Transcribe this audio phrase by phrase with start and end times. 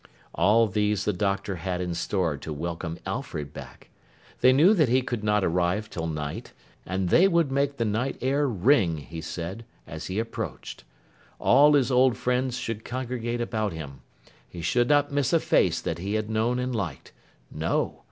[0.33, 3.91] All these the Doctor had in store to welcome Alfred back.
[4.39, 6.53] They knew that he could not arrive till night;
[6.87, 10.83] and they would make the night air ring, he said, as he approached.
[11.37, 14.01] All his old friends should congregate about him.
[14.49, 17.11] He should not miss a face that he had known and liked.
[17.51, 17.99] No!